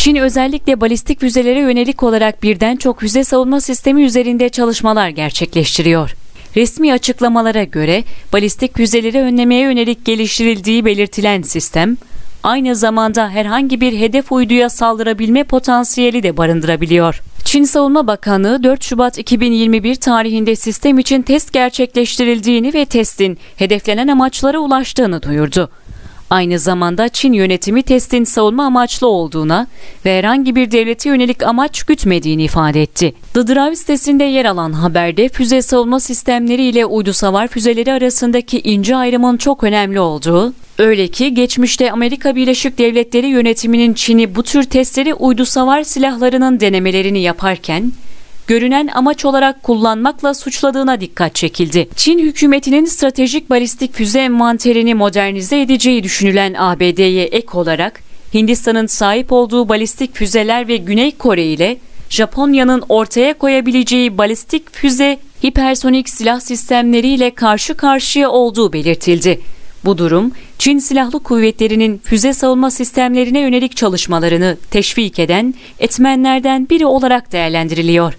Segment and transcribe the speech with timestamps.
[0.00, 6.14] Çin özellikle balistik füzelere yönelik olarak birden çok füze savunma sistemi üzerinde çalışmalar gerçekleştiriyor.
[6.56, 11.96] Resmi açıklamalara göre balistik füzeleri önlemeye yönelik geliştirildiği belirtilen sistem,
[12.42, 17.20] aynı zamanda herhangi bir hedef uyduya saldırabilme potansiyeli de barındırabiliyor.
[17.44, 24.58] Çin Savunma Bakanlığı 4 Şubat 2021 tarihinde sistem için test gerçekleştirildiğini ve testin hedeflenen amaçlara
[24.58, 25.70] ulaştığını duyurdu.
[26.30, 29.66] Aynı zamanda Çin yönetimi testin savunma amaçlı olduğuna
[30.04, 33.14] ve herhangi bir devlete yönelik amaç gütmediğini ifade etti.
[33.34, 38.96] The Drive sitesinde yer alan haberde füze savunma sistemleri ile uydu savar füzeleri arasındaki ince
[38.96, 45.14] ayrımın çok önemli olduğu, öyle ki geçmişte Amerika Birleşik Devletleri yönetiminin Çin'i bu tür testleri
[45.14, 47.92] uydu savar silahlarının denemelerini yaparken
[48.50, 51.88] görünen amaç olarak kullanmakla suçladığına dikkat çekildi.
[51.96, 58.00] Çin hükümetinin stratejik balistik füze envanterini modernize edeceği düşünülen ABD'ye ek olarak
[58.34, 61.76] Hindistan'ın sahip olduğu balistik füzeler ve Güney Kore ile
[62.08, 69.40] Japonya'nın ortaya koyabileceği balistik füze hipersonik silah sistemleriyle karşı karşıya olduğu belirtildi.
[69.84, 77.32] Bu durum Çin Silahlı Kuvvetleri'nin füze savunma sistemlerine yönelik çalışmalarını teşvik eden etmenlerden biri olarak
[77.32, 78.14] değerlendiriliyor.